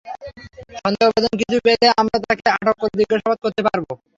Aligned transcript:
সন্দেহজনক 0.77 1.33
কিছু 1.39 1.57
পেলে 1.65 1.87
আমরা 2.01 2.17
তাকে 2.23 2.45
আটক 2.55 2.75
করে 2.81 2.93
জিজ্ঞাসাবাদ 2.99 3.37
করতে 3.43 3.61
পারব। 3.67 3.87